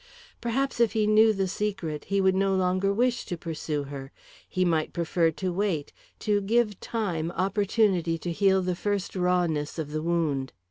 [0.41, 4.11] Perhaps if he knew the secret, he would no longer wish to pursue her;
[4.49, 9.91] he might prefer to wait, to give time opportunity to heal the first rawness of
[9.91, 10.53] the wound.